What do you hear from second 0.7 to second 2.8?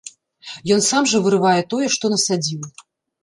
Ён сам жа вырывае тое, што насадзіў.